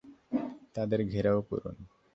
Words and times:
তাদের 0.75 0.99
ঘেরাও 1.05 1.39
করুন! 1.41 1.77